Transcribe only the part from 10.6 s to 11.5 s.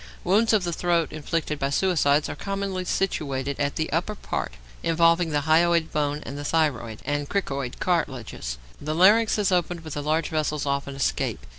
often escape.